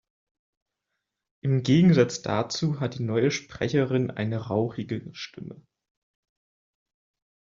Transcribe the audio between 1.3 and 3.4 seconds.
Im Gegensatz dazu hat die neue